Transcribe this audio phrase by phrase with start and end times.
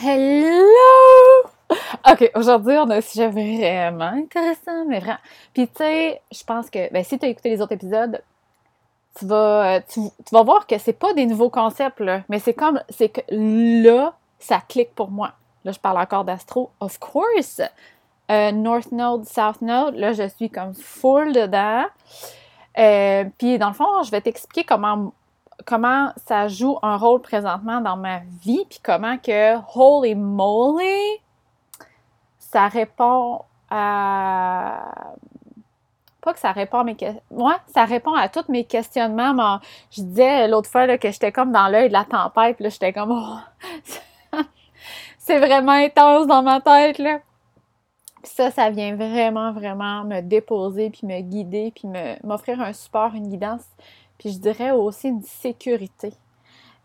[0.00, 1.50] Hello!
[2.08, 5.18] OK, aujourd'hui, on a un sujet vraiment intéressant, mais vraiment.
[5.52, 8.22] Puis, tu sais, je pense que, ben, si tu as écouté les autres épisodes,
[9.18, 10.00] tu vas, tu,
[10.30, 14.14] vas voir que c'est pas des nouveaux concepts, là, mais c'est comme, c'est que là,
[14.38, 15.32] ça clique pour moi.
[15.64, 17.60] Là, je parle encore d'astro, of course.
[18.30, 21.86] Euh, North Node, South Node, là, je suis comme full dedans.
[22.78, 25.12] Euh, puis, dans le fond, je vais t'expliquer comment
[25.68, 31.20] comment ça joue un rôle présentement dans ma vie, puis comment que holy moly,
[32.38, 35.12] ça répond à
[36.22, 37.22] pas que ça répond à mes questions.
[37.66, 39.60] Ça répond à tous mes questionnements.
[39.90, 42.58] je disais l'autre fois que j'étais comme dans l'œil de la tempête.
[42.60, 44.38] Là, j'étais comme oh,
[45.18, 46.98] c'est vraiment intense dans ma tête.
[46.98, 47.20] Là.
[48.22, 51.88] Puis ça, ça vient vraiment, vraiment me déposer, puis me guider, puis
[52.24, 53.64] m'offrir un support, une guidance
[54.18, 56.12] puis je dirais aussi une sécurité.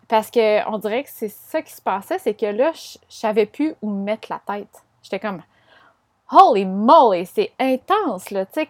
[0.07, 3.45] Parce que on dirait que c'est ça qui se passait, c'est que là, je, savais
[3.45, 4.83] plus où mettre la tête.
[5.01, 5.41] J'étais comme
[6.31, 8.45] Holy moly, c'est intense, là.
[8.45, 8.69] Tu sais,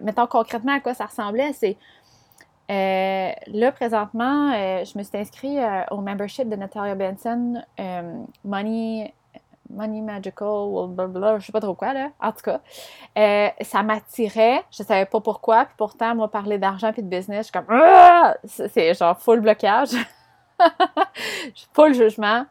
[0.00, 1.76] mettons concrètement à quoi ça ressemblait, c'est
[2.70, 7.62] euh, là, présentement, euh, je me suis inscrite euh, au membership de Natalia Benson,
[8.44, 9.12] Money
[9.72, 12.10] Money Magical, blablabla, je sais pas trop quoi, là.
[12.20, 12.60] En tout cas,
[13.18, 14.64] euh, ça m'attirait.
[14.70, 15.64] Je savais pas pourquoi.
[15.64, 18.34] Puis pourtant, moi, parler d'argent puis de business, je suis comme, ah!
[18.44, 19.90] c'est genre full blocage.
[21.74, 22.46] full jugement.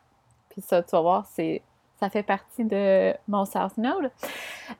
[0.50, 1.62] Puis ça, tu vas voir, c'est
[2.02, 4.10] ça fait partie de mon South Node.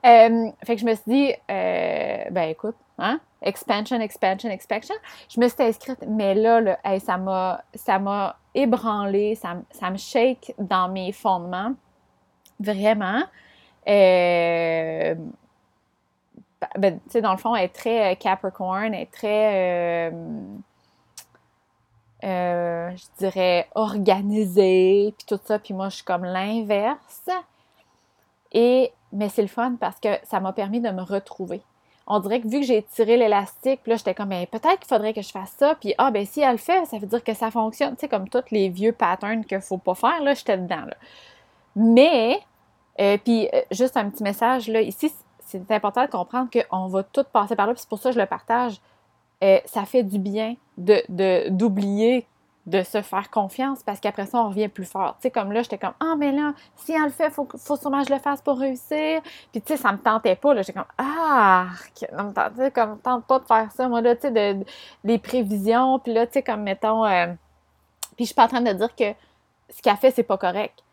[0.04, 4.96] Euh, fait que je me suis dit, euh, ben écoute, hein, expansion, expansion, expansion.
[5.28, 10.52] Je me suis inscrite, mais là, ça m'a ça m'a ébranlé, ça, ça me shake
[10.58, 11.74] dans mes fondements.
[12.62, 13.22] Vraiment.
[13.88, 15.14] Euh,
[16.78, 20.12] ben, tu sais, dans le fond, elle est très euh, Capricorn, elle est très,
[22.24, 25.58] euh, je dirais, organisée, puis tout ça.
[25.58, 27.28] Puis moi, je suis comme l'inverse.
[28.52, 31.62] Et, mais c'est le fun parce que ça m'a permis de me retrouver.
[32.06, 35.14] On dirait que vu que j'ai tiré l'élastique, là, j'étais comme, ben, peut-être qu'il faudrait
[35.14, 35.76] que je fasse ça.
[35.76, 37.94] Puis, ah, ben, si elle le fait, ça veut dire que ça fonctionne.
[37.94, 40.84] Tu sais, comme tous les vieux patterns qu'il ne faut pas faire, là, j'étais dedans,
[40.86, 40.96] là.
[41.76, 42.40] Mais,
[43.00, 47.02] euh, puis euh, juste un petit message, là, ici, c'est important de comprendre qu'on va
[47.02, 48.80] tout passer par là, puis c'est pour ça que je le partage.
[49.42, 52.26] Euh, ça fait du bien de, d'oublier
[52.66, 55.16] de, se faire confiance parce qu'après ça, on revient plus fort.
[55.16, 57.76] Tu sais, comme là, j'étais comme Ah, mais là, si elle le fait, faut, faut
[57.76, 59.20] sûrement que je le fasse pour réussir.
[59.50, 60.54] Puis, tu sais, ça me tentait pas.
[60.54, 61.66] Là, j'étais comme Ah,
[61.98, 63.88] ça me comme, tente pas de faire ça.
[63.88, 64.64] Moi, là, tu sais, de,
[65.02, 65.98] des prévisions.
[65.98, 67.02] Puis là, tu sais, comme mettons.
[68.16, 69.12] puis, je suis pas en train de dire que
[69.70, 70.84] ce qu'elle fait, c'est pas correct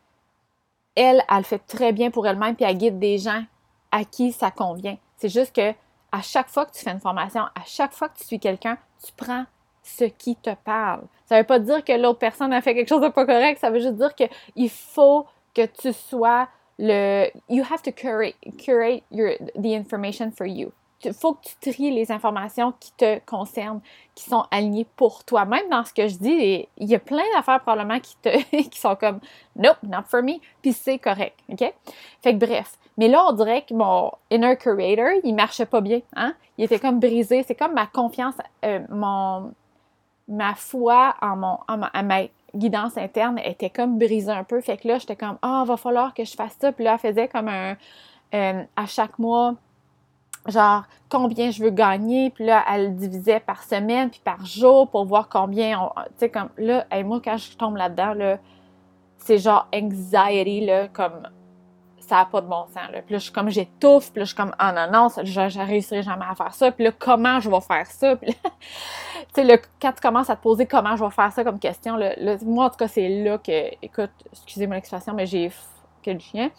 [1.00, 3.44] elle, elle le fait très bien pour elle-même, puis elle guide des gens
[3.92, 4.98] à qui ça convient.
[5.18, 5.74] C'est juste que
[6.12, 8.78] à chaque fois que tu fais une formation, à chaque fois que tu suis quelqu'un,
[9.04, 9.46] tu prends
[9.84, 11.04] ce qui te parle.
[11.26, 13.60] Ça ne veut pas dire que l'autre personne a fait quelque chose de pas correct,
[13.60, 17.28] ça veut juste dire qu'il faut que tu sois le...
[17.50, 20.72] You have to curate, curate your, the information for you
[21.04, 23.82] il faut que tu tries les informations qui te concernent,
[24.16, 25.46] qui sont alignées pour toi.
[25.46, 28.30] Même dans ce que je dis, il y a plein d'affaires probablement qui, te,
[28.70, 29.20] qui sont comme
[29.56, 31.38] Nope, not for me, puis c'est correct.
[31.50, 31.74] OK?
[32.22, 32.78] Fait que bref.
[32.98, 36.02] Mais là, on dirait que mon inner curator, il marchait pas bien.
[36.16, 36.34] Hein?
[36.58, 37.44] Il était comme brisé.
[37.44, 39.54] C'est comme ma confiance, euh, mon,
[40.28, 42.24] ma foi en, mon, en ma,
[42.54, 44.60] guidance interne était comme brisée un peu.
[44.60, 46.74] Fait que là, j'étais comme Ah, oh, va falloir que je fasse ça.
[46.74, 47.78] Puis là, elle faisait comme un.
[48.34, 49.56] Euh, à chaque mois,
[50.48, 55.06] genre combien je veux gagner, puis là, elle divisait par semaine, puis par jour pour
[55.06, 58.38] voir combien, tu sais, comme là, et moi, quand je tombe là-dedans, là,
[59.18, 61.28] c'est genre anxiety, là, comme
[62.00, 63.02] ça n'a pas de bon sens, là.
[63.02, 65.50] Puis là, je suis comme, j'étouffe, puis là, je suis comme, ah non, non, je,
[65.50, 68.36] je réussirai jamais à faire ça, puis là, comment je vais faire ça, puis là,
[69.34, 71.98] tu sais, quand tu commences à te poser comment je vais faire ça comme question,
[72.46, 75.52] moi, en tout cas, c'est là que, écoute, excusez moi l'expression, mais j'ai
[76.04, 76.52] que le chien.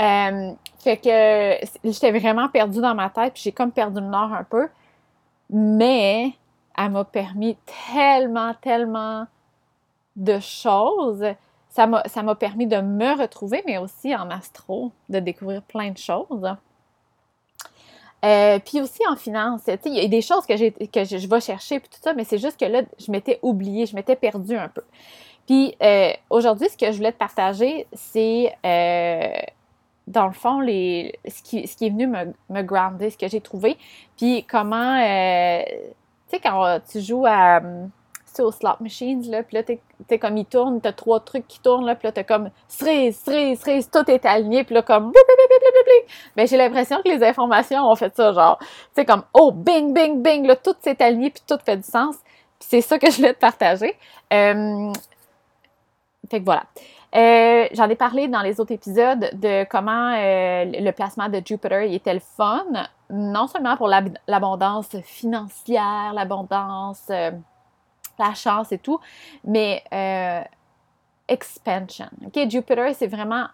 [0.00, 4.32] Euh, fait que j'étais vraiment perdue dans ma tête, puis j'ai comme perdu le nord
[4.32, 4.68] un peu.
[5.50, 6.32] Mais
[6.76, 7.56] elle m'a permis
[7.92, 9.26] tellement, tellement
[10.16, 11.24] de choses.
[11.68, 16.54] Ça m'a permis de me retrouver, mais aussi en astro, de découvrir plein de choses.
[18.24, 20.52] Euh, puis aussi en finance, il y a des choses que,
[20.86, 23.86] que je, vais chercher, puis tout ça, mais c'est juste que là, je m'étais oubliée,
[23.86, 24.82] je m'étais perdue un peu.
[25.52, 29.42] Puis euh, aujourd'hui, ce que je voulais te partager, c'est euh,
[30.06, 33.76] dans le fond les, ce, qui, est venu me, grounder, ce que j'ai trouvé.
[34.16, 35.62] Puis comment, euh,
[36.30, 37.60] tu sais, quand tu joues à
[38.38, 41.84] aux slot machines, là, puis là, t'es comme il tourne, t'as trois trucs qui tournent,
[41.84, 45.12] là, puis là, t'as comme cerise, cerise, cerise, tout est aligné, puis là, comme
[46.34, 49.92] ben, j'ai l'impression que les informations ont fait ça, genre, tu sais, comme oh, bing,
[49.92, 52.16] bing, bing, là, tout s'est aligné, puis tout fait du sens.
[52.58, 53.94] Puis c'est ça que je voulais te partager.
[56.32, 56.64] Fait que voilà.
[57.14, 61.82] Euh, j'en ai parlé dans les autres épisodes de comment euh, le placement de Jupiter
[61.82, 62.64] était le fun,
[63.10, 67.32] non seulement pour l'abondance financière, l'abondance, euh,
[68.18, 68.98] la chance et tout,
[69.44, 69.84] mais
[71.28, 72.08] expansion.
[72.24, 73.44] OK, Jupiter, c'est vraiment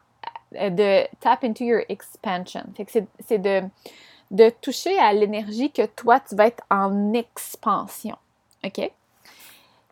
[0.52, 2.62] de tap into your expansion.
[2.76, 3.64] Fait c'est de,
[4.30, 8.16] de toucher à l'énergie que toi, tu vas être en expansion.
[8.64, 8.88] OK?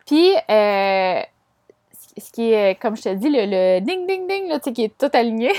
[0.06, 0.34] Puis,
[2.16, 5.10] ce qui est, comme je te dis, le, ding ding ding, là, qui est tout
[5.12, 5.52] aligné,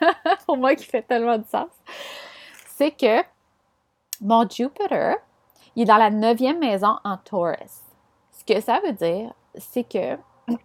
[0.46, 1.70] pour moi qui fait tellement de sens,
[2.66, 3.22] c'est que
[4.20, 5.16] mon Jupiter,
[5.76, 7.82] il est dans la neuvième maison en Taurus.
[8.32, 10.18] Ce que ça veut dire, c'est que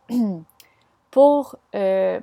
[1.11, 2.19] pour, euh,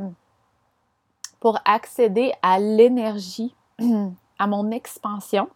[1.40, 3.54] pour accéder à l'énergie,
[4.38, 5.48] à mon expansion,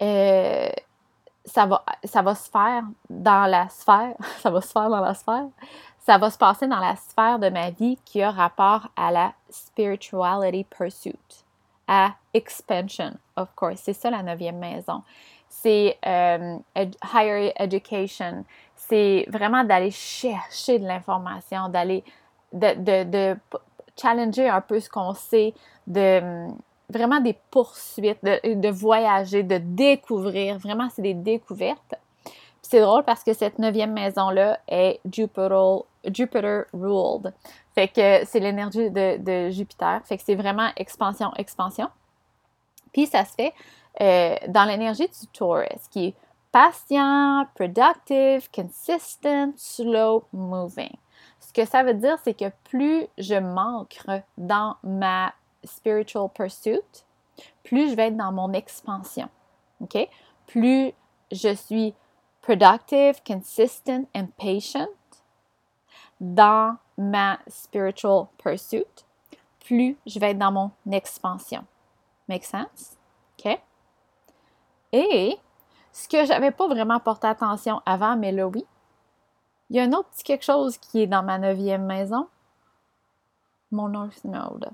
[0.00, 0.70] euh,
[1.44, 5.14] ça va, ça va se faire dans la sphère, ça va se faire dans la
[5.14, 5.46] sphère,
[5.98, 9.32] ça va se passer dans la sphère de ma vie qui a rapport à la
[9.50, 11.44] spirituality pursuit,
[11.86, 13.80] à expansion, of course.
[13.82, 15.02] C'est ça la neuvième maison.
[15.48, 16.56] C'est euh,
[17.14, 18.44] higher education.
[18.74, 22.02] C'est vraiment d'aller chercher de l'information, d'aller
[22.52, 23.38] de, de, de,
[23.96, 25.54] challenger un peu ce qu'on sait,
[25.86, 26.48] de
[26.92, 30.58] vraiment des poursuites, de, voyager, de découvrir.
[30.58, 31.94] Vraiment, c'est des découvertes.
[32.62, 37.32] c'est drôle parce que cette neuvième maison-là est Jupiter, Jupiter ruled.
[37.74, 40.00] Fait que c'est l'énergie de, Jupiter.
[40.04, 41.88] Fait que c'est vraiment expansion, expansion.
[42.92, 43.54] Puis ça se fait
[44.00, 46.14] euh, dans l'énergie du Taurus, qui est
[46.52, 50.94] patient, productive, consistent, slow moving.
[51.40, 53.98] Ce que ça veut dire, c'est que plus je manque
[54.36, 55.32] dans ma
[55.64, 57.04] spiritual pursuit,
[57.62, 59.28] plus je vais être dans mon expansion.
[59.80, 60.08] OK?
[60.46, 60.92] Plus
[61.30, 61.94] je suis
[62.40, 64.88] productive, consistent and patient
[66.20, 68.84] dans ma spiritual pursuit,
[69.64, 71.64] plus je vais être dans mon expansion.
[72.28, 72.96] Make sense?
[73.38, 73.60] OK?
[74.92, 75.38] Et
[75.92, 78.64] ce que j'avais pas vraiment porté attention avant, mais là oui,
[79.70, 82.28] il y a un autre petit quelque chose qui est dans ma neuvième maison,
[83.70, 84.70] mon North Node.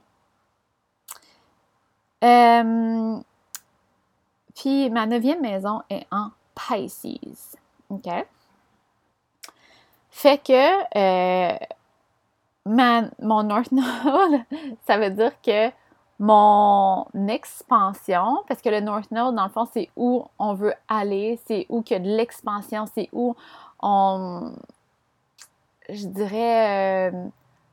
[2.24, 3.20] Euh,
[4.54, 7.56] puis ma neuvième maison est en Pisces.
[7.90, 8.08] OK?
[10.10, 11.56] Fait que euh,
[12.66, 14.40] mon North Node,
[14.86, 15.70] ça veut dire que
[16.18, 21.38] mon expansion, parce que le North Node, dans le fond, c'est où on veut aller,
[21.46, 23.36] c'est où qu'il y a de l'expansion, c'est où
[23.80, 24.52] on,
[25.88, 27.28] je dirais, euh,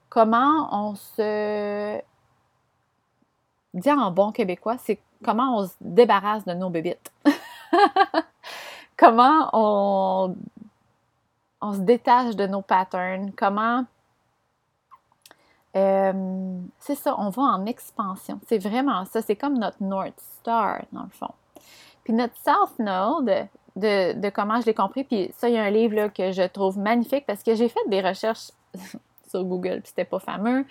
[0.09, 2.00] comment on se
[3.75, 7.12] dit en bon québécois, c'est comment on se débarrasse de nos bébites.
[8.98, 10.36] comment on,
[11.74, 13.86] se détache de nos patterns, comment...
[15.75, 18.39] Euh, c'est ça, on va en expansion.
[18.48, 19.22] C'est vraiment ça.
[19.22, 21.33] C'est comme notre North Star, dans le fond.
[22.06, 25.69] Puis notre South Node, de, comment je l'ai compris, puis ça, il y a un
[25.69, 28.51] livre que je trouve magnifique parce que j'ai fait des recherches
[29.33, 30.66] Google, puis c'était pas fameux.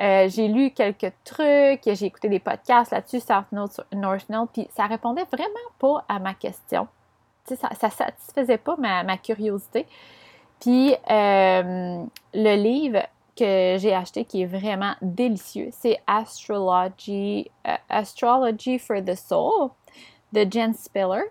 [0.00, 4.86] Euh, j'ai lu quelques trucs, j'ai écouté des podcasts là-dessus, South North Node, puis ça
[4.86, 6.88] répondait vraiment pas à ma question.
[7.46, 9.86] ça, ça satisfaisait pas ma, curiosité.
[10.60, 13.02] Puis euh, le livre
[13.36, 19.70] que j'ai acheté qui est vraiment délicieux, c'est Astrology, euh, Astrology for the Soul
[20.32, 21.22] de Jen Spiller.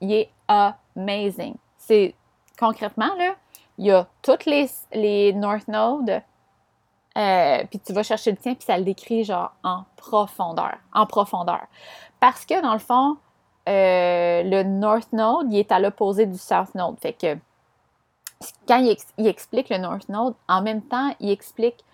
[0.00, 1.54] Il est amazing.
[1.78, 2.14] C'est
[2.58, 3.36] concrètement là,
[3.78, 6.22] il y a toutes les, les North Nodes,
[7.16, 11.06] euh, puis tu vas chercher le tien, puis ça le décrit genre en profondeur, en
[11.06, 11.66] profondeur.
[12.20, 13.16] Parce que dans le fond,
[13.68, 16.98] euh, le North Node, il est à l'opposé du South Node.
[17.00, 17.36] Fait que
[18.68, 21.84] quand il, explique le North Node, en même temps, il explique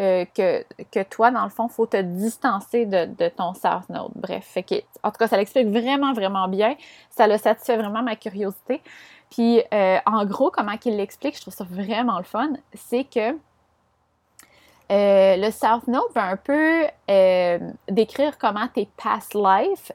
[0.00, 3.88] euh, que, que, toi, dans le fond, il faut te distancer de, de, ton South
[3.90, 4.12] Node.
[4.14, 6.74] Bref, fait que, en tout cas, ça l'explique vraiment, vraiment bien.
[7.10, 8.80] Ça le satisfait vraiment ma curiosité.
[9.30, 13.30] Puis, euh, en gros, comment qu'il l'explique, je trouve ça vraiment le fun, c'est que
[14.90, 17.58] euh, le South Node va un peu euh,
[17.88, 19.92] décrire comment tes past life,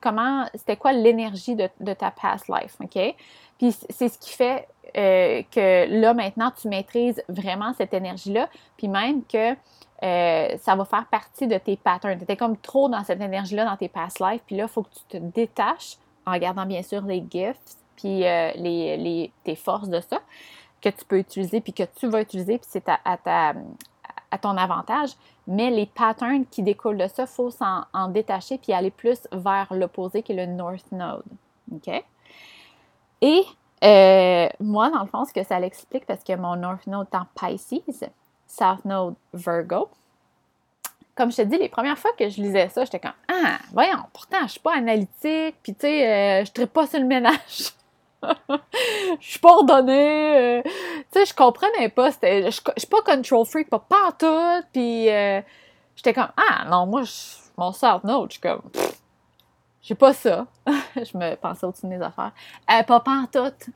[0.00, 3.16] comment, c'était quoi l'énergie de, ta past life, OK?
[3.58, 9.24] Puis c'est ce qui fait que là, maintenant, tu maîtrises vraiment cette énergie-là, puis même
[9.24, 9.56] que
[10.00, 12.18] ça va faire partie de tes patterns.
[12.18, 14.82] Tu étais comme trop dans cette énergie-là dans tes past life, puis là, il faut
[14.82, 19.88] que tu te détaches en gardant bien sûr les gifts, puis euh, les, tes forces
[19.88, 20.20] de ça
[20.80, 25.10] que tu peux utiliser, puis que tu vas utiliser, puis c'est à, ton avantage.
[25.46, 29.20] Mais les patterns qui découlent de ça, il faut s'en en détacher puis aller plus
[29.30, 31.22] vers l'opposé qui est le North Node.
[31.72, 32.04] OK?
[33.20, 33.44] Et
[33.84, 37.16] Euh, moi, dans le fond, ce que ça l'explique, parce que mon North Node est
[37.16, 38.04] en Pisces,
[38.46, 39.88] South Node Virgo.
[41.16, 44.04] Comme je te dis, les premières fois que je lisais ça, j'étais comme Ah, voyons,
[44.12, 47.72] pourtant, je suis pas analytique, puis tu sais, euh, je ne pas sur le ménage.
[49.20, 50.36] Je suis pas ordonnée.
[50.36, 50.62] Euh,
[51.12, 52.10] tu sais, je comprenais pas.
[52.10, 54.62] Je, suis pas control freak, pas partout.
[54.72, 55.06] Puis
[55.96, 57.12] j'étais comme Ah, non, moi, je,
[57.56, 58.62] mon South Node, je suis comme
[59.82, 60.46] j'ai pas ça.
[60.66, 62.32] je me pensais au-dessus de mes affaires.
[62.70, 63.66] Euh, pas pantoute.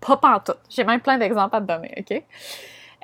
[0.00, 0.58] Pas pantoute.
[0.68, 2.22] J'ai même plein d'exemples à te donner, OK?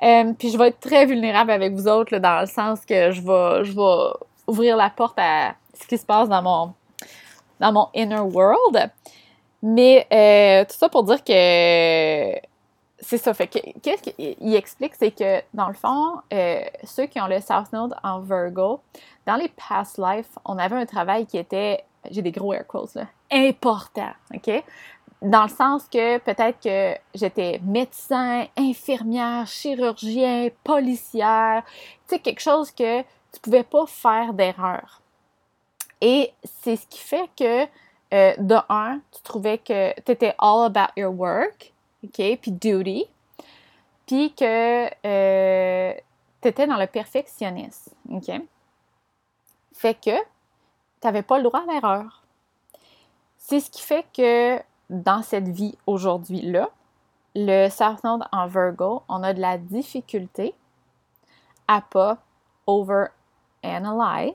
[0.01, 3.21] Euh, puis je vais être très vulnérable avec vous autres, dans le sens que je
[3.21, 4.13] vais, je vais
[4.47, 6.73] ouvrir la porte à ce qui se passe dans mon,
[7.59, 8.91] dans mon inner world.
[9.61, 12.39] Mais euh, tout ça pour dire que
[13.01, 13.33] c'est ça.
[13.33, 17.39] Fait que qu'est-ce qu'il explique, c'est que dans le fond, euh, ceux qui ont le
[17.39, 18.81] South Node en Virgo,
[19.25, 22.95] dans les past lives, on avait un travail qui était j'ai des gros air quotes,
[22.95, 24.63] là, important, OK?
[25.21, 31.63] Dans le sens que peut-être que j'étais médecin, infirmière, chirurgien, policière,
[32.07, 35.01] tu sais, quelque chose que tu pouvais pas faire d'erreur.
[35.99, 36.31] Et
[36.63, 37.65] c'est ce qui fait que,
[38.13, 41.73] euh, de un, tu trouvais que tu étais all about your work,
[42.03, 43.05] OK, puis duty,
[44.07, 45.93] puis que euh,
[46.41, 48.31] tu étais dans le perfectionnisme, OK?
[49.73, 52.23] Fait que tu n'avais pas le droit à l'erreur.
[53.37, 56.69] C'est ce qui fait que dans cette vie aujourd'hui-là,
[57.35, 57.69] le
[58.03, 60.55] Node en Virgo, on a de la difficulté
[61.67, 62.17] à pas
[62.65, 64.33] over-analyze,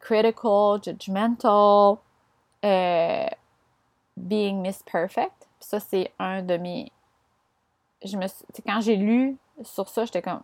[0.00, 1.98] critical, judgmental,
[2.64, 3.26] euh,
[4.16, 5.48] being miss perfect.
[5.60, 6.92] ça, c'est un de mes.
[8.04, 8.26] Je me
[8.66, 10.42] quand j'ai lu sur ça, j'étais comme,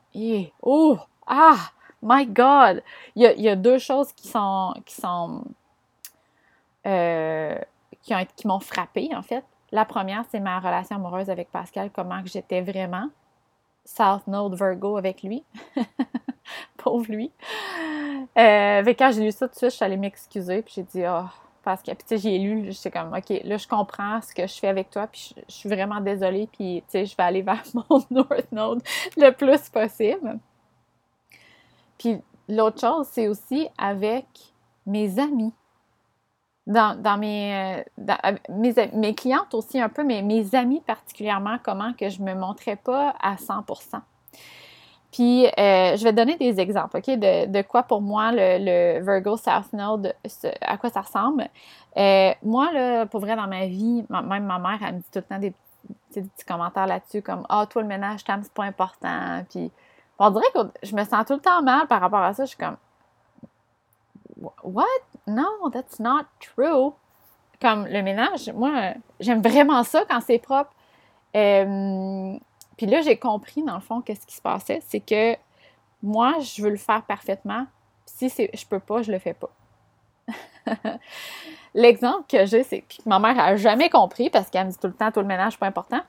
[0.63, 1.71] oh, ah,
[2.03, 2.83] My God!
[3.17, 4.75] Il y a, deux choses qui sont.
[4.87, 5.45] qui sont.
[6.87, 7.59] Euh,
[8.03, 9.45] qui, ont, qui m'ont frappée, en fait.
[9.73, 13.09] La première, c'est ma relation amoureuse avec Pascal, comment que j'étais vraiment.
[13.85, 15.45] South Node Virgo avec lui.
[16.77, 17.31] Pauvre lui.
[18.39, 21.03] Euh, quand j'ai lu ça tout de suite, je suis allée m'excuser, puis j'ai dit,
[21.07, 21.27] oh,
[21.69, 21.97] Pascal.
[21.97, 24.89] Puis, tu j'ai lu, j'étais comme, OK, là, je comprends ce que je fais avec
[24.89, 28.51] toi, puis je, suis vraiment désolée, puis, tu sais, je vais aller vers mon North
[28.53, 28.83] Node
[29.19, 30.39] le plus possible.
[31.99, 32.17] Puis
[32.49, 34.27] l'autre chose, c'est aussi avec
[34.87, 35.53] mes amis.
[36.67, 41.95] Dans, dans, mes, euh, mes, mes, clientes aussi un peu, mais mes amis particulièrement, comment
[41.95, 43.65] que je me montrais pas à 100
[45.19, 49.37] Puis, euh, je vais donner des exemples, OK, de, de quoi pour moi le, Virgo
[49.37, 50.15] South Node,
[50.61, 51.49] à quoi ça ressemble.
[51.97, 55.19] Euh, moi, là, pour vrai, dans ma vie, même ma mère, elle me dit tout
[55.19, 55.53] le temps des,
[56.13, 59.73] petits commentaires là-dessus, comme «Ah, toi, le ménage, c'est pas important.» Puis,
[60.21, 62.45] on dirait que je me sens tout le temps mal par rapport à ça.
[62.45, 62.77] Je suis comme,
[64.63, 64.87] What?
[65.27, 66.93] No, that's not true.
[67.61, 70.71] Comme le ménage, moi, j'aime vraiment ça quand c'est propre.
[71.35, 72.39] Euh,
[72.79, 74.81] puis là, j'ai compris, dans le fond, qu'est-ce qui se passait.
[74.87, 75.37] C'est que
[76.01, 77.67] moi, je veux le faire parfaitement.
[78.07, 79.51] Si je peux pas, je le fais pas.
[81.75, 84.87] L'exemple que j'ai, c'est que ma mère a jamais compris parce qu'elle me dit tout
[84.87, 86.01] le temps, tout le ménage, pas important.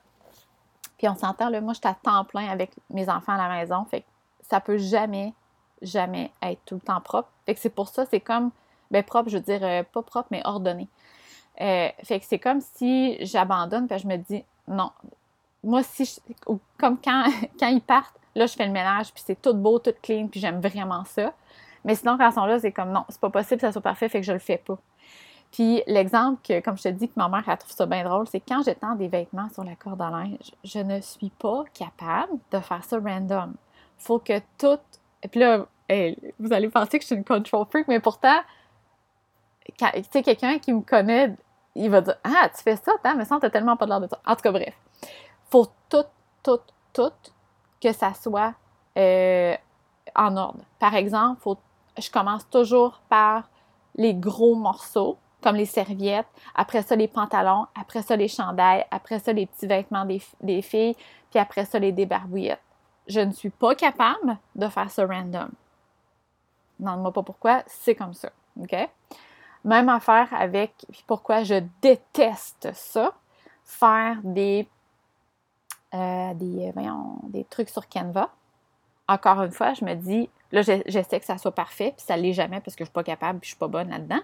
[0.96, 3.48] Puis on s'entend, là, moi, je suis à temps plein avec mes enfants à la
[3.48, 3.84] maison.
[3.86, 4.06] Fait que
[4.42, 5.34] ça peut jamais,
[5.82, 7.30] jamais être tout le temps propre.
[7.46, 8.52] Fait que c'est pour ça, c'est comme,
[8.92, 10.88] ben propre, je veux dire, euh, pas propre, mais ordonné.
[11.60, 14.92] Euh, fait que c'est comme si j'abandonne, puis je me dis, non,
[15.62, 17.24] moi, si ou comme quand,
[17.58, 20.40] quand ils partent, là, je fais le ménage, puis c'est tout beau, tout clean, puis
[20.40, 21.32] j'aime vraiment ça.
[21.84, 23.80] Mais sinon, quand ils sont là, c'est comme, non, c'est pas possible que ça soit
[23.80, 24.78] parfait, fait que je le fais pas.
[25.52, 28.26] Puis l'exemple que, comme je te dis, que ma mère a trouvé ça bien drôle,
[28.28, 32.38] c'est quand j'étends des vêtements sur la corde à linge, je ne suis pas capable
[32.52, 33.54] de faire ça random.
[33.98, 34.78] Faut que tout.
[35.22, 35.66] Et puis là,
[36.38, 38.40] vous allez penser que je suis une control freak, mais pourtant,
[39.66, 41.34] tu sais, quelqu'un qui me connaît,
[41.74, 44.20] il va dire Ah, tu fais ça, mais ça, t'as tellement pas l'air de ça.
[44.24, 44.74] En tout cas, bref.
[45.50, 46.04] Faut tout,
[46.42, 46.60] tout,
[46.92, 47.12] tout
[47.80, 48.54] que ça soit
[48.96, 49.54] euh,
[50.14, 50.60] en ordre.
[50.78, 51.58] Par exemple, faut,
[51.98, 53.48] je commence toujours par
[53.96, 59.18] les gros morceaux comme les serviettes, après ça les pantalons, après ça les chandails, après
[59.18, 60.94] ça les petits vêtements des, filles,
[61.30, 62.60] puis après ça les débarbouillettes.
[63.06, 65.50] Je ne suis pas capable de faire ça random.
[66.78, 68.30] Non, moi pas pourquoi, c'est comme ça.
[68.60, 68.76] OK?
[69.64, 70.72] Même affaire avec
[71.06, 73.12] pourquoi je déteste ça,
[73.64, 74.68] faire des,
[75.94, 76.72] euh, des,
[77.28, 78.30] des trucs sur Canva.
[79.08, 82.22] Encore une fois, je me dis, là, j'essaie que ça soit parfait, puis ça ne
[82.22, 83.90] l'est jamais parce que je ne suis pas capable, puis je ne suis pas bonne
[83.90, 84.20] là-dedans.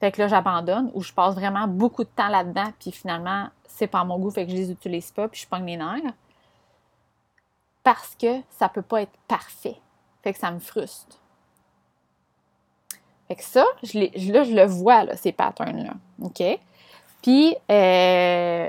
[0.00, 3.86] Fait que là, j'abandonne ou je passe vraiment beaucoup de temps là-dedans, puis finalement, c'est
[3.86, 6.14] pas mon goût, fait que je les utilise pas, puis je pogne mes nerfs.
[7.82, 9.76] Parce que ça peut pas être parfait.
[10.22, 11.18] Fait que ça me frustre.
[13.28, 15.94] Fait que ça, je là, je le vois, là, ces patterns-là.
[16.22, 16.42] OK?
[17.22, 18.68] Puis, euh,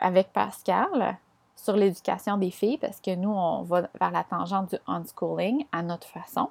[0.00, 1.18] avec Pascal
[1.56, 5.82] sur l'éducation des filles, parce que nous, on va vers la tangente du unschooling à
[5.82, 6.48] notre façon.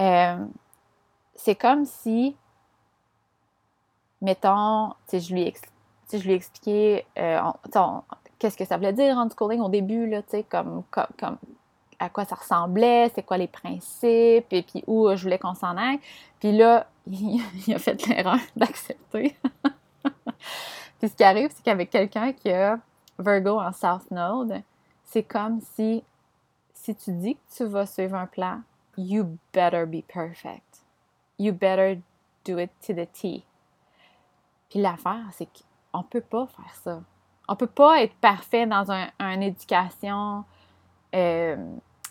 [0.00, 0.46] Euh,
[1.34, 2.36] c'est comme si,
[4.22, 5.52] mettons, je lui,
[6.12, 7.40] je lui ai expliqué euh,
[8.38, 11.36] qu'est-ce que ça voulait dire unschooling au début, là, comme, comme, comme
[11.98, 15.76] à quoi ça ressemblait, c'est quoi les principes, et puis où je voulais qu'on s'en
[15.76, 16.00] aille.
[16.40, 19.36] Puis là, il, a fait l'erreur d'accepter.
[20.98, 22.78] puis ce qui arrive, c'est qu'avec quelqu'un qui a
[23.18, 24.62] Virgo en South Node,
[25.04, 26.02] c'est comme si,
[26.72, 28.62] si tu dis que tu vas suivre un plan,
[28.96, 30.82] you better be perfect.
[31.38, 32.00] You better
[32.44, 33.44] do it to the T.
[34.68, 35.48] Puis l'affaire, c'est
[35.92, 37.00] qu'on peut pas faire ça.
[37.48, 40.44] On peut pas être parfait dans une un éducation
[41.14, 41.56] euh,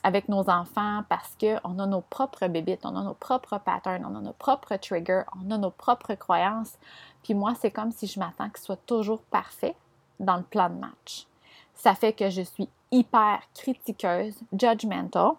[0.04, 4.16] avec nos enfants parce qu'on a nos propres bébites, on a nos propres patterns, on
[4.16, 6.78] a nos propres triggers, on a nos propres croyances.
[7.24, 9.76] Puis moi, c'est comme si je m'attends ce soit toujours parfait
[10.20, 11.28] dans le plan de match.
[11.74, 15.32] Ça fait que je suis hyper critiqueuse, judgmental.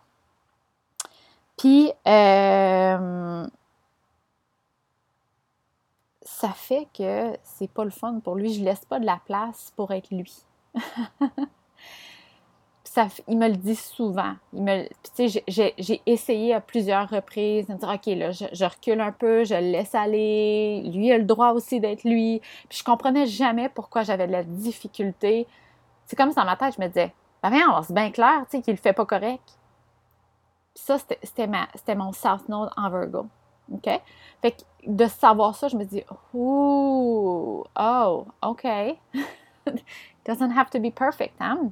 [1.56, 3.46] Puis, euh,
[6.22, 8.54] ça fait que c'est pas le fun pour lui.
[8.54, 10.34] Je laisse pas de la place pour être lui.
[13.28, 14.34] il me le dit souvent.
[15.48, 19.72] j'ai essayé à plusieurs reprises de dire, OK, là, je, recule un peu, je le
[19.72, 20.82] laisse aller.
[20.92, 22.40] Lui a le droit aussi d'être lui.
[22.68, 25.46] Puis je comprenais jamais pourquoi j'avais de la difficulté.
[26.06, 28.56] C'est comme ça dans ma tête, je me disais, ben viens, c'est bien clair, tu
[28.56, 29.58] sais, qu'il le fait pas correct.
[30.74, 33.26] Puis ça, c'était mon South Node en Virgo.
[33.72, 33.88] OK?
[34.42, 36.02] Fait que de savoir ça, je me dis,
[36.34, 38.66] oh, oh, OK.
[40.24, 41.70] Doesn't have to be perfect, hein?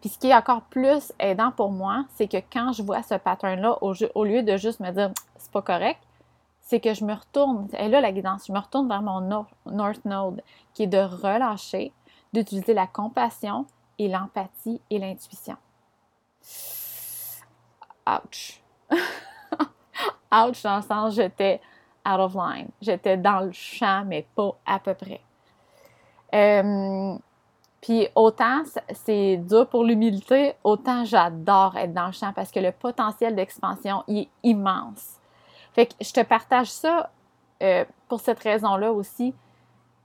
[0.00, 3.14] Puis ce qui est encore plus aidant pour moi, c'est que quand je vois ce
[3.14, 6.00] pattern-là, au, lieu de juste me dire c'est pas correct,
[6.60, 9.20] c'est que je me retourne, et là la guidance, je me retourne vers mon
[9.66, 10.42] North Node,
[10.74, 11.92] qui est de relâcher,
[12.32, 13.66] d'utiliser la compassion
[13.98, 15.56] et l'empathie et l'intuition.
[18.06, 18.62] Ouch!
[20.32, 21.60] Ouch dans le sens j'étais
[22.06, 22.68] out of line.
[22.80, 25.20] J'étais dans le champ, mais pas à peu près.
[26.34, 27.16] Euh,
[27.80, 28.62] puis autant
[28.92, 34.02] c'est dur pour l'humilité, autant j'adore être dans le champ parce que le potentiel d'expansion
[34.08, 35.16] est immense.
[35.72, 37.10] Fait que je te partage ça
[37.62, 39.34] euh, pour cette raison-là aussi,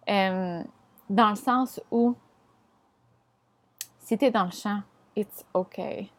[0.10, 0.62] euh,
[1.10, 2.16] dans le sens où
[4.00, 4.82] si tu es dans le champ,
[5.16, 6.12] it's okay.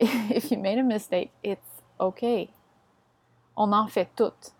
[0.00, 2.50] If you made a mistake, it's okay.
[3.56, 4.52] On en fait toutes.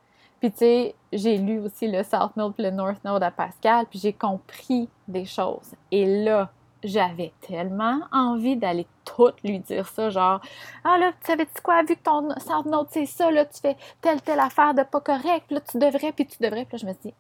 [0.43, 3.87] Puis, tu sais, j'ai lu aussi le South Node et le North Node à Pascal,
[3.87, 5.77] puis j'ai compris des choses.
[5.93, 6.51] Et là,
[6.83, 10.41] j'avais tellement envie d'aller tout lui dire ça, genre
[10.83, 13.77] Ah là, tu savais-tu quoi, vu que ton South Node c'est ça, là, tu fais
[14.01, 16.65] telle, telle affaire de pas correct, là, tu devrais, puis tu devrais.
[16.65, 17.15] Puis là, je me dis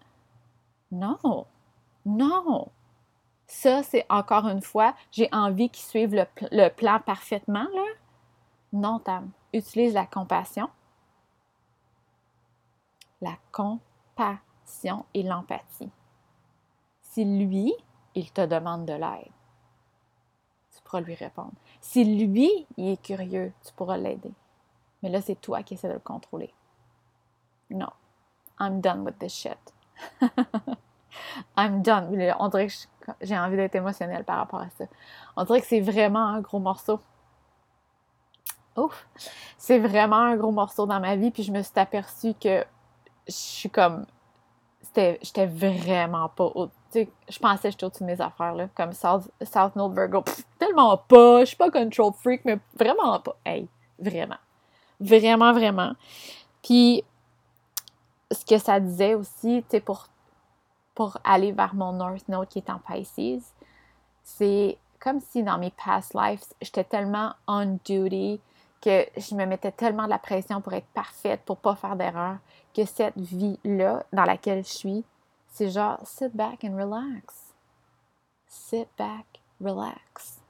[0.91, 1.47] Non,
[2.05, 2.67] non.
[3.47, 7.85] Ça, c'est encore une fois, j'ai envie qu'ils suivent le, le plan parfaitement, là.
[8.73, 9.31] Non, Tam.
[9.53, 10.69] Utilise la compassion
[13.23, 15.91] la compassion et l'empathie.
[17.01, 17.73] Si lui,
[18.15, 19.33] il te demande de l'aide,
[20.75, 21.53] tu pourras lui répondre.
[21.81, 24.33] Si lui, il est curieux, tu pourras l'aider.
[25.03, 26.53] Mais là, c'est toi qui essaies de le contrôler.
[27.71, 27.91] Non.
[28.61, 29.59] I'm done with this shit.
[31.57, 32.17] I'm done.
[32.39, 34.85] On dirait que j'ai envie d'être émotionnelle par rapport à ça.
[35.37, 37.01] On dirait que c'est vraiment un gros morceau.
[38.77, 39.07] Ouf!
[39.59, 42.65] C'est vraiment un gros morceau dans ma vie, puis je me suis aperçue que
[43.27, 44.07] je suis comme.
[44.95, 46.69] J'étais vraiment pas au.
[46.95, 50.23] Je pensais que j'étais au-dessus de mes affaires, là, comme South, South Node Virgo.
[50.59, 51.41] tellement pas.
[51.41, 53.37] Je suis pas control freak, mais vraiment pas.
[53.45, 54.37] Hey, vraiment.
[55.01, 55.93] Vraiment, vraiment.
[56.63, 57.03] Puis,
[58.31, 60.07] ce que ça disait aussi, tu pour,
[60.95, 63.55] pour aller vers mon North Node qui est en Pisces,
[64.23, 68.41] c'est comme si dans mes past lives, j'étais tellement on duty,
[68.83, 72.39] que je me mettais tellement de la pression pour être parfaite, pour pas faire d'erreur,
[72.75, 75.05] que cette vie-là dans laquelle je suis,
[75.47, 77.55] c'est genre sit back and relax.
[78.49, 80.41] Sit back, relax.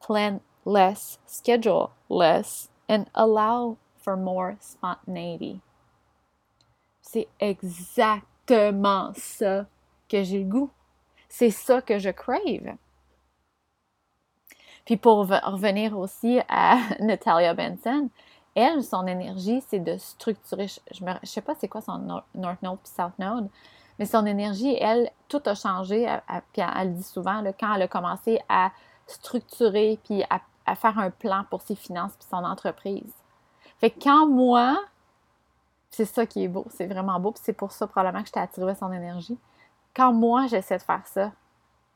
[0.00, 5.60] Plan less, schedule less, and allow for more spontaneity.
[7.02, 9.66] C'est exactement ça
[10.08, 10.70] que j'ai le goût.
[11.28, 12.76] C'est ça que je crave.
[14.84, 18.08] Puis pour revenir aussi à Natalia Benson,
[18.54, 20.66] elle, son énergie, c'est de structurer.
[20.90, 21.98] Je ne sais pas c'est quoi son
[22.34, 23.48] North Node puis South Node,
[23.98, 26.06] mais son énergie, elle, tout a changé.
[26.52, 28.72] puis elle, le dit souvent, quand elle a commencé à
[29.06, 30.40] structurer puis à,
[30.74, 33.12] faire un plan pour ses finances puis son entreprise.
[33.78, 34.78] Fait que quand moi,
[35.92, 38.32] C'est ça qui est beau, c'est vraiment beau, puis c'est pour ça probablement que je
[38.32, 39.36] t'ai attiré son énergie.
[39.94, 41.32] Quand moi j'essaie de faire ça,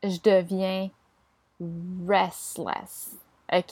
[0.03, 0.89] je deviens
[2.07, 3.15] restless.
[3.51, 3.71] OK?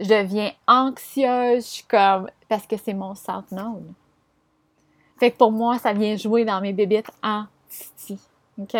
[0.00, 2.28] Je deviens anxieuse, je suis comme.
[2.48, 3.92] Parce que c'est mon South Node.
[5.18, 7.44] Fait que pour moi, ça vient jouer dans mes bébites en.
[8.58, 8.76] OK?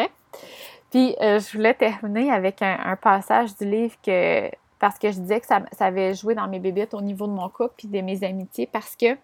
[0.90, 4.50] Puis, euh, je voulais terminer avec un, passage du livre que.
[4.78, 7.48] Parce que je disais que ça, avait joué dans mes bébites au niveau de mon
[7.48, 9.16] couple puis de mes amitiés parce que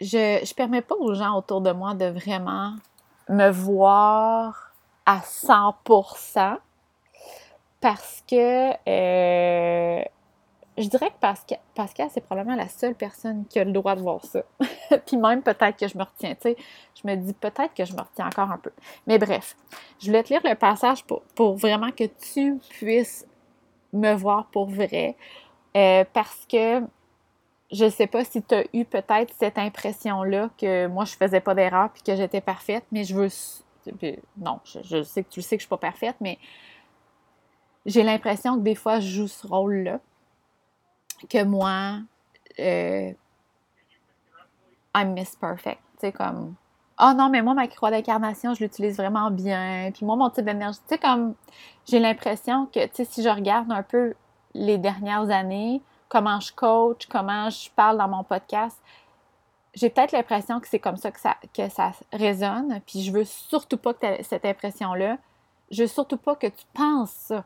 [0.00, 2.74] je ne permets pas aux gens autour de moi de vraiment
[3.28, 4.63] me voir
[5.06, 6.58] à 100%
[7.80, 10.02] parce que euh,
[10.76, 14.24] je dirais que Pascal, c'est probablement la seule personne qui a le droit de voir
[14.24, 14.42] ça.
[15.06, 16.56] Puis même peut-être que je me retiens, tu sais,
[16.94, 18.72] je me dis peut-être que je me retiens encore un peu.
[19.06, 19.56] Mais bref,
[20.00, 23.26] je voulais te lire le passage pour, vraiment que tu puisses
[23.92, 25.16] me voir pour vrai.
[25.76, 26.80] Euh, parce que
[27.70, 31.40] je ne sais pas si tu as eu peut-être cette impression-là que moi, je faisais
[31.40, 33.28] pas d'erreur puis que j'étais parfaite, mais je veux.
[34.36, 36.38] Non, je, sais que tu sais que je suis pas parfaite, mais
[37.86, 40.00] j'ai l'impression que des fois, je joue ce rôle-là
[41.28, 42.00] que moi,
[42.58, 43.12] euh,
[44.94, 45.80] I'm Miss Perfect.
[45.94, 46.54] Tu sais, comme,
[47.00, 49.90] oh non, mais moi, ma croix d'incarnation, je l'utilise vraiment bien.
[49.92, 51.34] Puis moi, mon type d'énergie, tu sais, comme,
[51.86, 54.14] j'ai l'impression que, tu sais, si je regarde un peu
[54.54, 58.80] les dernières années, comment je coach, comment je parle dans mon podcast,
[59.74, 62.80] j'ai peut-être l'impression que c'est comme ça que, ça que ça résonne.
[62.86, 65.18] Puis je veux surtout pas que cette impression-là.
[65.70, 67.44] Je veux surtout pas que tu penses ça.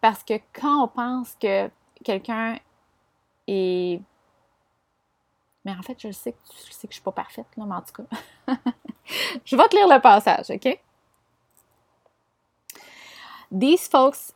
[0.00, 1.70] Parce que quand on pense que
[2.04, 2.56] quelqu'un
[3.46, 4.00] et.
[5.64, 7.74] Mais en fait, je sais que tu sais que je suis pas parfaite, là, mais
[7.74, 8.54] en tout cas.
[9.44, 10.80] je vais te lire le passage, OK?
[13.52, 14.32] These folks,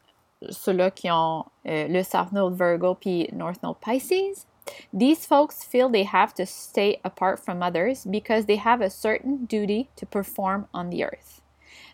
[0.51, 4.47] ceux-là qui ont euh, le South Node Virgo puis North Node Pisces,
[4.93, 9.45] these folks feel they have to stay apart from others because they have a certain
[9.45, 11.43] duty to perform on the earth.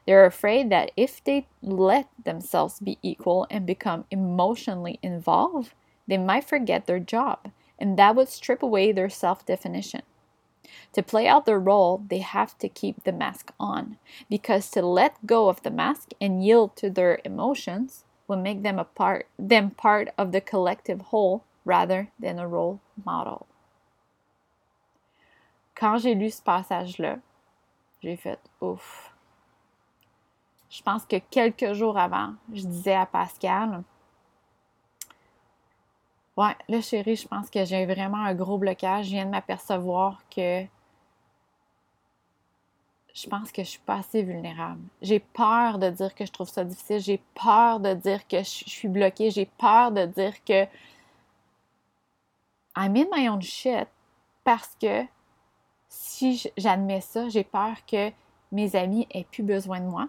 [0.07, 5.73] They're afraid that if they let themselves be equal and become emotionally involved,
[6.07, 10.03] they might forget their job, and that would strip away their self definition.
[10.93, 13.97] To play out their role, they have to keep the mask on,
[14.29, 18.79] because to let go of the mask and yield to their emotions will make them
[18.79, 23.47] a part them part of the collective whole rather than a role model.
[25.75, 27.19] Quand j'ai lu ce passage-là,
[28.03, 29.15] j'ai fait ouf.
[30.69, 33.83] Je pense que quelques jours avant, je disais à Pascal,
[36.41, 39.07] Ouais, là, chérie, je pense que j'ai vraiment un gros blocage.
[39.07, 40.65] Je viens de m'apercevoir que
[43.13, 44.81] je pense que je suis pas assez vulnérable.
[45.03, 47.01] J'ai peur de dire que je trouve ça difficile.
[47.01, 49.31] J'ai peur de dire que je suis bloquée.
[49.31, 50.65] J'ai peur de dire que
[52.77, 53.89] I'm in my shit
[54.45, 55.05] parce que
[55.89, 58.11] si j'admets ça, j'ai peur que
[58.53, 60.09] mes amis aient plus besoin de moi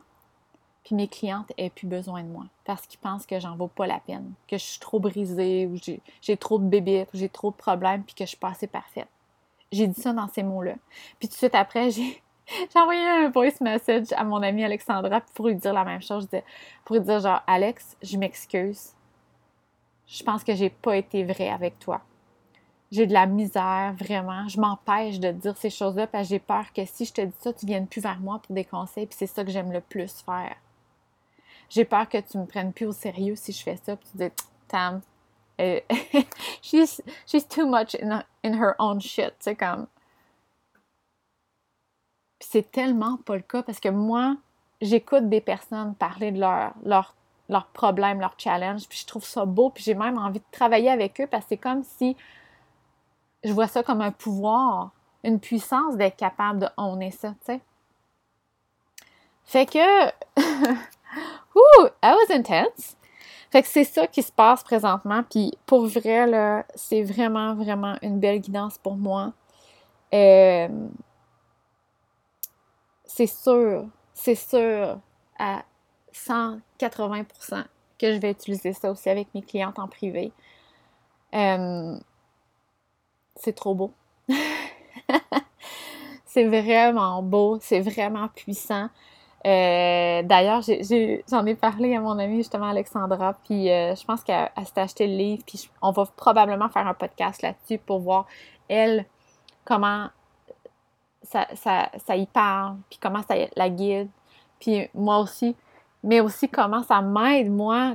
[0.84, 3.88] puis mes clientes aient plus besoin de moi parce qu'ils pensent que j'en vaux pas
[3.88, 5.78] la peine, que je suis trop brisée ou
[6.22, 8.68] j'ai trop de bébés, ou j'ai trop de problèmes puis que je suis pas assez
[8.68, 9.08] parfaite.
[9.72, 10.76] J'ai dit ça dans ces mots-là.
[11.20, 12.22] Puis tout de suite après, j'ai
[12.76, 16.28] envoyé un voice message à mon amie Alexandra pour lui dire la même chose.
[16.84, 18.94] pour lui dire genre Alex, je m'excuse.
[20.08, 22.02] Je pense que j'ai pas été vraie avec toi.
[22.92, 24.48] J'ai de la misère, vraiment.
[24.48, 27.36] Je m'empêche de dire ces choses-là parce que j'ai peur que si je te dis
[27.40, 29.06] ça, tu viennes plus vers moi pour des conseils.
[29.06, 30.56] Puis c'est ça que j'aime le plus faire
[31.72, 33.96] j'ai peur que tu me prennes plus au sérieux si je fais ça.
[33.96, 34.32] Puis tu dis,
[34.68, 35.02] Tam,
[35.60, 35.80] euh,
[36.62, 39.34] she's, she's too much in, in her own shit.
[39.40, 39.88] Tu sais, comme.
[42.40, 44.36] Puis c'est tellement pas le cas parce que moi,
[44.82, 47.16] j'écoute des personnes parler de leurs leur,
[47.50, 50.90] leur problèmes, leurs challenges, puis je trouve ça beau, puis j'ai même envie de travailler
[50.90, 52.18] avec eux parce que c'est comme si
[53.44, 54.92] je vois ça comme un pouvoir,
[55.24, 57.62] une puissance d'être capable de honner ça, tu sais.
[59.44, 60.08] Fait que
[61.56, 62.96] Ouh, that was intense!
[63.52, 65.24] Fait que c'est ça qui se passe présentement.
[65.30, 69.34] Puis pour vrai, là, c'est vraiment, vraiment une belle guidance pour moi.
[70.14, 70.70] Euh,
[73.04, 75.00] c'est sûr, c'est sûr
[75.38, 75.64] à
[76.14, 77.66] 180%
[78.00, 80.32] que je vais utiliser ça aussi avec mes clientes en privé.
[81.34, 81.98] Euh,
[83.36, 83.94] c'est trop beau.
[86.26, 88.90] c'est vraiment beau, c'est vraiment puissant.
[89.46, 90.62] Euh, d'ailleurs,
[91.28, 95.08] j'en ai, parlé à mon amie justement Alexandra, puis euh, je pense qu'elle s'est acheté
[95.08, 98.28] le livre, puis on va probablement faire un podcast là-dessus pour voir
[98.70, 99.06] elle
[99.66, 100.10] comment
[101.24, 104.10] ça, ça, y parle, puis comment ça la guide,
[104.60, 105.56] puis moi aussi,
[106.04, 107.94] mais aussi comment ça m'aide moi.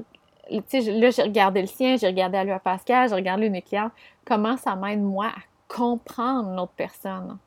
[0.49, 3.51] Tu sais, là, j'ai regardé le sien, j'ai regardé à lui à Pascal, j'ai regardé
[3.51, 3.91] mes clients,
[4.25, 7.39] comment ça m'aide moi à comprendre l'autre personne?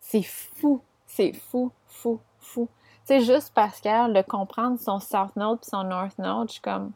[0.00, 2.68] C'est fou, c'est fou, fou, fou.
[3.04, 6.62] C'est juste parce qu'elle de comprendre son South Node et son North Node, je suis
[6.62, 6.92] comme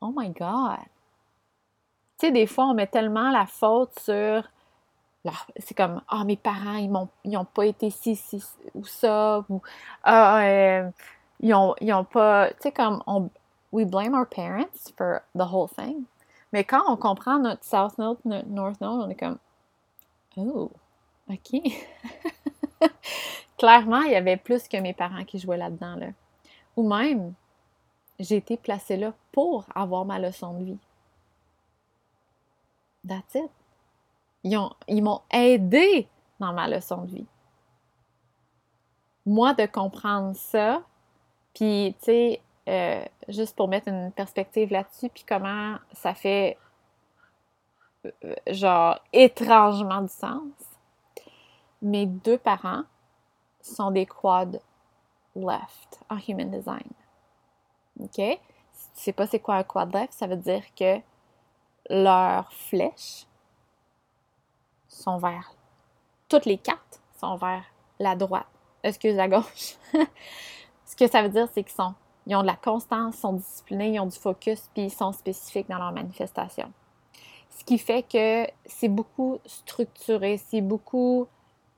[0.00, 0.78] Oh my God!
[2.18, 4.48] Tu sais, des fois, on met tellement la faute sur.
[5.58, 8.42] C'est comme Ah, mes parents, ils n'ont ils ont pas été ci, ci
[8.74, 9.60] ou ça, ou
[10.02, 10.90] Ah, euh,
[11.42, 12.50] ils n'ont ils ont pas.
[12.50, 13.30] Tu sais, comme on,
[13.72, 16.04] we blame our parents for the whole thing.
[16.52, 19.38] Mais quand on comprend notre South Node, notre North Node, on est comme
[20.36, 20.70] Oh,
[21.30, 21.60] OK.
[23.58, 25.96] Clairement, il y avait plus que mes parents qui jouaient là-dedans.
[25.96, 26.08] Là.
[26.76, 27.34] Ou même,
[28.18, 30.78] j'ai été placée là pour avoir ma leçon de vie.
[33.06, 33.50] That's it.
[34.44, 36.08] Ils, m'ont aidé
[36.40, 37.26] dans ma leçon de vie.
[39.24, 40.82] Moi, de comprendre ça,
[41.54, 46.56] puis, tu sais, euh, juste pour mettre une perspective là-dessus, puis comment ça fait,
[48.06, 50.52] euh, genre, étrangement du sens.
[51.80, 52.84] Mes deux parents
[53.60, 54.60] sont des quad
[55.34, 56.88] left en human design.
[58.00, 58.16] OK?
[58.16, 58.38] Si
[58.94, 61.00] tu sais pas c'est quoi un quad left, ça veut dire que
[61.90, 63.26] leurs flèches
[64.88, 65.54] sont vers
[66.28, 67.64] toutes les quatre sont vers
[67.98, 68.46] la droite.
[68.82, 69.76] Excuse la gauche.
[70.92, 71.94] Ce que ça veut dire, c'est qu'ils sont
[72.26, 75.68] ils ont de la constance, sont disciplinés, ils ont du focus, puis ils sont spécifiques
[75.68, 76.70] dans leur manifestation.
[77.50, 81.26] Ce qui fait que c'est beaucoup structuré, c'est beaucoup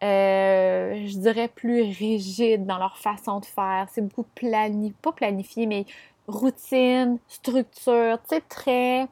[0.03, 3.87] euh, je dirais, plus rigides dans leur façon de faire.
[3.93, 5.87] C'est beaucoup planifié, pas planifié, mais
[6.27, 9.07] routine, structure, tu sais, très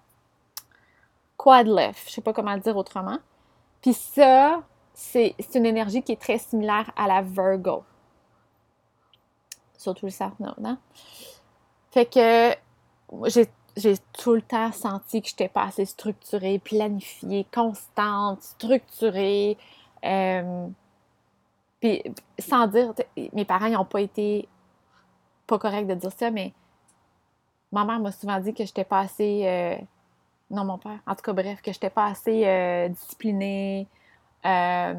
[1.37, 2.09] quad lift.
[2.09, 3.19] Je sais pas comment le dire autrement.
[3.81, 4.63] Puis ça,
[4.93, 7.85] c'est une énergie qui est très similaire à la Virgo.
[9.83, 10.79] Surtout le Node, hein?
[11.91, 12.55] Fait que
[13.77, 19.59] j'ai tout le temps senti que je n'étais pas assez structurée, planifiée, constante, structurée.
[20.05, 20.69] Euh,
[21.81, 22.01] puis,
[22.39, 22.95] sans dire,
[23.33, 24.49] mes parents n'ont pas été
[25.49, 26.53] pas corrects de dire ça, mais
[27.73, 29.43] ma mère m'a souvent dit que je n'étais pas assez.
[29.45, 29.77] Euh,
[30.51, 31.01] non, mon père.
[31.09, 33.89] En tout cas, bref, que je n'étais pas assez euh, disciplinée.
[34.45, 34.95] Fait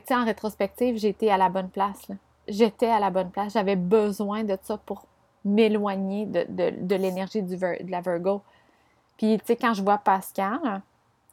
[0.00, 2.08] que, tu sais, en rétrospective, j'étais à la bonne place.
[2.48, 3.52] J'étais à la bonne place.
[3.52, 5.06] J'avais besoin de ça pour
[5.44, 8.42] m'éloigner de, de l'énergie de la Virgo.
[9.16, 10.82] Puis, tu sais, quand je vois Pascal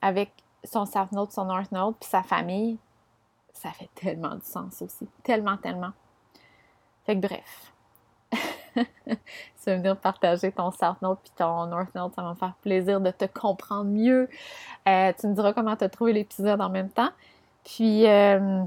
[0.01, 0.31] avec
[0.63, 2.77] son South Node, son North Node, puis sa famille,
[3.53, 5.07] ça fait tellement de sens aussi.
[5.23, 5.91] Tellement, tellement.
[7.05, 7.71] Fait que bref.
[8.75, 12.55] tu vas venir partager ton South Note puis ton North Note, ça va me faire
[12.61, 14.27] plaisir de te comprendre mieux.
[14.87, 17.11] Euh, tu me diras comment tu as trouvé l'épisode en même temps.
[17.63, 18.63] Puis euh,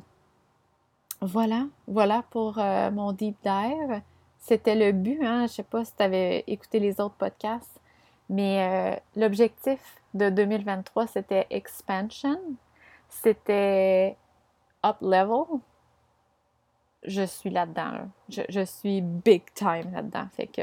[1.21, 4.03] voilà, voilà pour euh, mon deep dive.
[4.39, 5.47] C'était le but, hein?
[5.47, 7.81] Je sais pas si tu avais écouté les autres podcasts,
[8.29, 9.81] mais l'objectif
[10.15, 12.39] de 2023, c'était expansion.
[13.09, 14.17] C'était
[14.85, 15.61] up level,
[17.07, 18.09] je suis là-dedans.
[18.29, 20.27] Je, suis big time là-dedans.
[20.33, 20.63] Fait que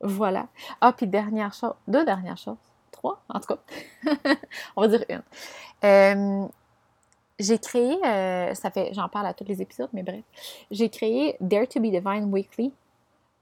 [0.00, 0.48] voilà.
[0.80, 2.56] Ah, puis dernière chose, deux dernières choses,
[2.90, 4.34] trois en tout cas.
[4.76, 5.22] On va dire une.
[5.84, 6.48] Euh,
[7.38, 10.22] j'ai créé, euh, ça fait, j'en parle à tous les épisodes, mais bref,
[10.70, 12.72] j'ai créé Dare to be Divine Weekly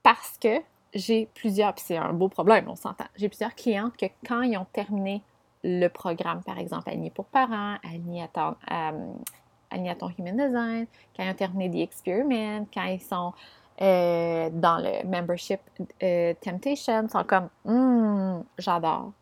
[0.02, 0.60] parce que
[0.94, 3.06] j'ai plusieurs, puis c'est un beau problème, on s'entend.
[3.16, 5.22] J'ai plusieurs clientes que quand ils ont terminé
[5.64, 8.92] le programme, par exemple, aligné pour parents, aligné à ton, à
[9.98, 13.32] ton Human Design, quand ils ont terminé The Experiment, quand ils sont
[13.82, 15.60] euh, dans le Membership
[16.02, 19.12] euh, Temptation, ils sont comme hum, j'adore,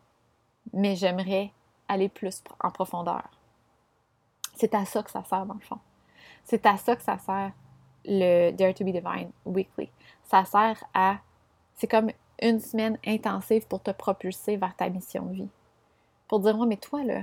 [0.71, 1.51] mais j'aimerais
[1.87, 3.23] aller plus en profondeur.
[4.55, 5.79] C'est à ça que ça sert, dans le fond.
[6.43, 7.51] C'est à ça que ça sert
[8.05, 9.89] le Dare to be Divine Weekly.
[10.23, 11.17] Ça sert à.
[11.73, 15.49] C'est comme une semaine intensive pour te propulser vers ta mission de vie
[16.27, 17.21] pour dire, moi, mais toi, là,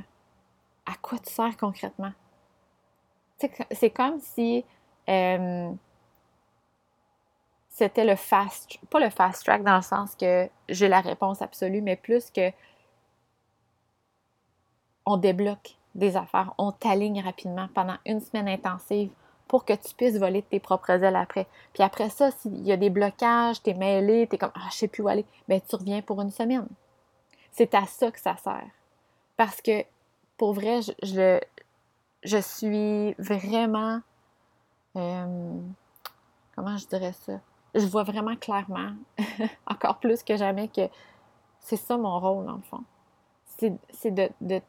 [0.86, 2.12] à quoi tu sers concrètement?
[3.72, 4.64] C'est comme si
[5.08, 5.72] euh,
[7.68, 11.82] c'était le fast, pas le fast track dans le sens que j'ai la réponse absolue,
[11.82, 12.52] mais plus que
[15.04, 19.10] on débloque des affaires, on t'aligne rapidement pendant une semaine intensive
[19.48, 21.46] pour que tu puisses voler tes propres ailes après.
[21.74, 24.88] Puis après ça, s'il y a des blocages, t'es mêlé, t'es comme Ah, je sais
[24.88, 26.66] plus où aller, bien tu reviens pour une semaine.
[27.50, 28.64] C'est à ça que ça sert.
[29.36, 29.84] Parce que,
[30.38, 31.38] pour vrai, je,
[32.22, 34.00] je, suis vraiment...
[34.96, 35.60] Euh,
[36.56, 37.40] comment je dirais ça?
[37.74, 38.92] Je vois vraiment clairement,
[39.66, 40.88] encore plus que jamais, que
[41.60, 42.84] c'est ça mon rôle, en fond.
[43.90, 44.60] C'est de,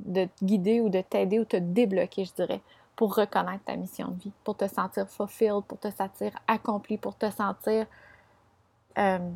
[0.00, 2.60] de te guider ou de t'aider ou te débloquer, je dirais,
[2.94, 7.16] pour reconnaître ta mission de vie, pour te sentir fulfilled, pour te sentir accompli, pour
[7.16, 7.86] te sentir
[8.98, 9.30] euh,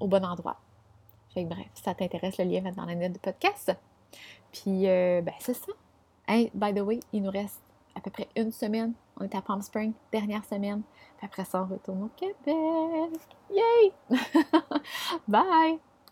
[0.00, 0.56] au bon endroit.
[1.32, 3.72] Fait que bref, ça t'intéresse, le lien va dans la note de podcast.
[4.52, 5.72] Puis, euh, ben, c'est ça.
[6.28, 7.60] Hey, by the way, il nous reste
[7.94, 8.92] à peu près une semaine.
[9.18, 10.82] On est à Palm Spring, dernière semaine.
[11.16, 13.20] Puis après ça, on retourne au Québec.
[13.50, 13.92] Yay!
[15.28, 15.91] Bye!